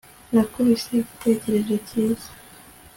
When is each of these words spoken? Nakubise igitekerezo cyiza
Nakubise 0.33 0.83
igitekerezo 1.01 1.71
cyiza 1.87 2.29